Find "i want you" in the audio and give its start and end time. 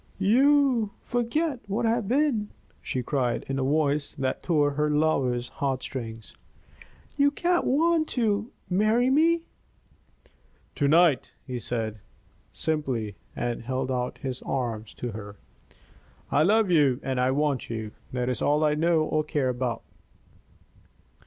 17.19-17.91